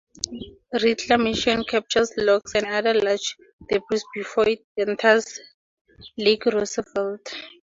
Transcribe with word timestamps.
Reclamation 0.81 1.63
captures 1.63 2.11
logs 2.17 2.55
and 2.55 2.65
other 2.65 2.95
large 2.95 3.35
debris 3.69 4.01
before 4.15 4.49
it 4.49 4.65
enters 4.75 5.39
Lake 6.17 6.47
Roosevelt. 6.47 7.31